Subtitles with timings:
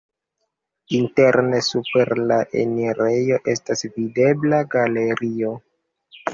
[0.99, 5.57] Interne super la enirejo estas videbla galerio.